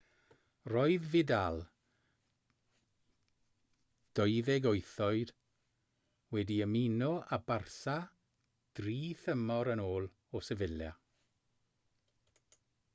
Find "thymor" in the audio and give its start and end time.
9.25-9.73